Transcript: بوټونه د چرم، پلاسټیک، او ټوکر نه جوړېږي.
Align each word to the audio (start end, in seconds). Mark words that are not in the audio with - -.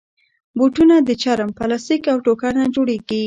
بوټونه 0.57 0.95
د 1.07 1.09
چرم، 1.21 1.49
پلاسټیک، 1.57 2.03
او 2.11 2.17
ټوکر 2.25 2.51
نه 2.61 2.67
جوړېږي. 2.75 3.19